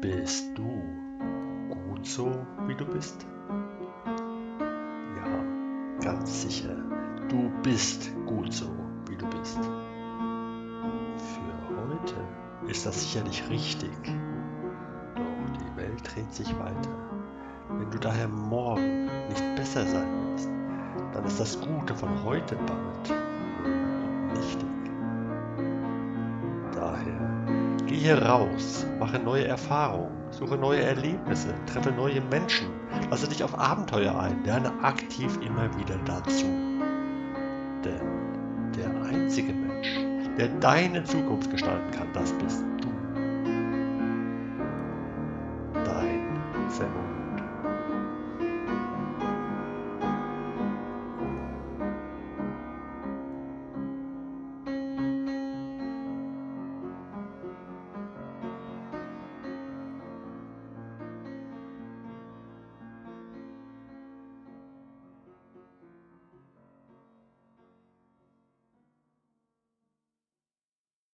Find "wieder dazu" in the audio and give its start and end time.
35.78-36.46